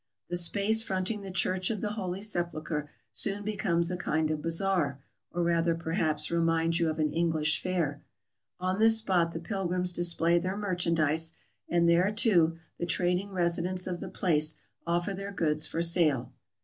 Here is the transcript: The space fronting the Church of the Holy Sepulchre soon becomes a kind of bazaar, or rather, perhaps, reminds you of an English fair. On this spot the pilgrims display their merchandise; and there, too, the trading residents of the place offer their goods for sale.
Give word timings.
The 0.31 0.35
space 0.35 0.81
fronting 0.81 1.21
the 1.21 1.29
Church 1.29 1.69
of 1.69 1.79
the 1.79 1.91
Holy 1.91 2.23
Sepulchre 2.23 2.89
soon 3.11 3.43
becomes 3.43 3.91
a 3.91 3.97
kind 3.97 4.31
of 4.31 4.41
bazaar, 4.41 4.99
or 5.31 5.43
rather, 5.43 5.75
perhaps, 5.75 6.31
reminds 6.31 6.79
you 6.79 6.89
of 6.89 6.97
an 6.97 7.13
English 7.13 7.61
fair. 7.61 8.01
On 8.59 8.79
this 8.79 8.97
spot 8.97 9.31
the 9.31 9.39
pilgrims 9.39 9.93
display 9.93 10.39
their 10.39 10.57
merchandise; 10.57 11.33
and 11.69 11.87
there, 11.87 12.11
too, 12.11 12.57
the 12.79 12.87
trading 12.87 13.29
residents 13.31 13.85
of 13.85 13.99
the 13.99 14.09
place 14.09 14.55
offer 14.87 15.13
their 15.13 15.31
goods 15.31 15.67
for 15.67 15.83
sale. 15.83 16.33